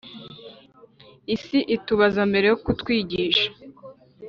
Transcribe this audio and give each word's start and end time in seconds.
isi 1.35 1.59
itubaza 1.75 2.21
mbere 2.29 2.45
yo 2.51 2.57
kutwigisha 2.63 3.47